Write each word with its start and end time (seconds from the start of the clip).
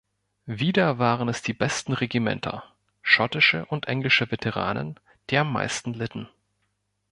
Wieder 0.47 0.97
waren 0.97 1.29
es 1.29 1.43
die 1.43 1.53
besten 1.53 1.93
Regimenter, 1.93 2.63
schottische 3.03 3.65
und 3.67 3.87
englische 3.87 4.31
Veteranen, 4.31 4.99
die 5.29 5.37
am 5.37 5.53
meisten 5.53 5.93
litten. 5.93 6.27